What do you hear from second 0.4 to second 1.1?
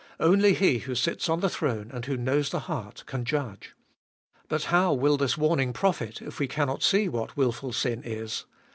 He who